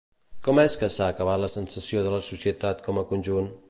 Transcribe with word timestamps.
Com 0.47 0.61
és 0.63 0.75
que 0.83 0.89
s'ha 0.95 1.11
acabat 1.15 1.43
la 1.43 1.51
sensació 1.57 2.05
de 2.09 2.17
la 2.17 2.25
societat 2.33 2.85
com 2.91 3.03
a 3.05 3.09
conjunt? 3.15 3.59